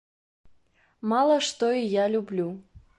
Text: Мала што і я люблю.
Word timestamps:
Мала 1.13 1.37
што 1.51 1.65
і 1.83 1.87
я 2.03 2.13
люблю. 2.19 2.53